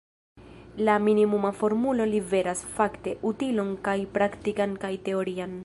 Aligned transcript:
La 0.85 0.95
minimuma 1.07 1.51
formulo 1.57 2.07
liveras, 2.13 2.63
fakte, 2.79 3.15
utilon 3.33 3.71
kaj 3.89 3.97
praktikan 4.19 4.75
kaj 4.87 4.93
teorian. 5.09 5.55